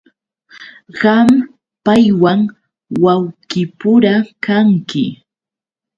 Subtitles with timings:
[1.01, 1.27] Qam
[1.85, 2.39] paywan
[3.03, 4.13] wawqipura
[4.45, 5.05] kanki.